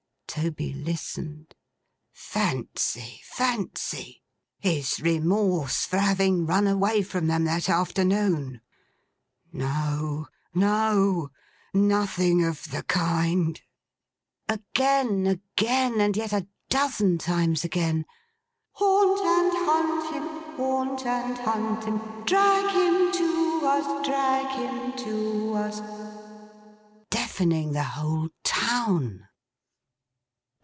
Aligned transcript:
Toby 0.31 0.71
listened. 0.71 1.53
Fancy, 2.13 3.19
fancy! 3.25 4.23
His 4.59 5.01
remorse 5.01 5.85
for 5.85 5.97
having 5.97 6.45
run 6.45 6.67
away 6.67 7.01
from 7.03 7.27
them 7.27 7.43
that 7.43 7.67
afternoon! 7.67 8.61
No, 9.51 10.27
no. 10.53 11.31
Nothing 11.73 12.45
of 12.45 12.71
the 12.71 12.83
kind. 12.83 13.61
Again, 14.47 15.27
again, 15.27 15.99
and 15.99 16.15
yet 16.15 16.31
a 16.31 16.47
dozen 16.69 17.17
times 17.17 17.65
again. 17.65 18.05
'Haunt 18.71 19.19
and 19.19 19.65
hunt 19.67 20.15
him, 20.15 20.55
haunt 20.55 21.05
and 21.05 21.37
hunt 21.39 21.83
him, 21.83 21.97
Drag 22.23 22.73
him 22.73 23.11
to 23.11 23.67
us, 23.67 24.05
drag 24.07 24.47
him 24.57 24.95
to 25.05 25.55
us!' 25.55 25.81
Deafening 27.09 27.73
the 27.73 27.83
whole 27.83 28.29
town! 28.45 29.27